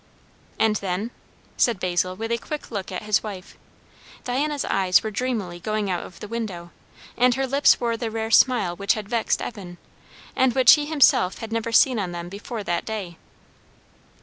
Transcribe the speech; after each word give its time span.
"And 0.57 0.77
then?" 0.77 1.11
said 1.57 1.79
Basil 1.79 2.15
with 2.15 2.31
a 2.31 2.39
quick 2.39 2.71
look 2.71 2.91
at 2.91 3.03
his 3.03 3.21
wife. 3.21 3.55
Diana's 4.23 4.65
eyes 4.65 5.03
were 5.03 5.11
dreamily 5.11 5.59
going 5.59 5.91
out 5.91 6.03
of 6.03 6.21
the 6.21 6.27
window, 6.27 6.71
and 7.15 7.35
her 7.35 7.45
lips 7.45 7.79
wore 7.79 7.95
the 7.97 8.09
rare 8.09 8.31
smile 8.31 8.75
which 8.75 8.93
had 8.95 9.07
vexed 9.07 9.43
Evan, 9.43 9.77
and 10.35 10.53
which 10.55 10.71
he 10.73 10.87
himself 10.87 11.37
had 11.37 11.51
never 11.53 11.71
seen 11.71 11.99
on 11.99 12.13
them 12.13 12.29
before 12.29 12.63
that 12.63 12.83
day. 12.83 13.19